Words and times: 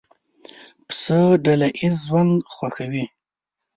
پسه 0.87 1.19
ډله 1.45 1.67
ییز 1.79 1.95
ژوند 2.05 2.33
خوښوي. 2.53 3.05